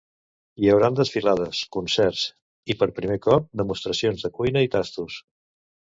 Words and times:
Hi 0.61 0.71
hauran 0.75 0.95
desfilades, 0.99 1.59
concerts 1.77 2.23
i, 2.29 2.77
per 2.79 2.89
primer 3.01 3.19
cop, 3.27 3.47
demostracions 3.63 4.25
de 4.29 4.33
cuina 4.39 4.65
i 4.69 4.73
tastos. 4.79 5.21